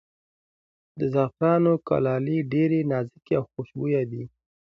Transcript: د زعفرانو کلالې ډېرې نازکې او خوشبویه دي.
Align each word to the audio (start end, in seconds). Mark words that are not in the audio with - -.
د 0.99 1.01
زعفرانو 1.13 1.73
کلالې 1.87 2.37
ډېرې 2.53 2.79
نازکې 2.91 3.33
او 3.39 3.43
خوشبویه 3.51 4.01
دي. 4.11 4.23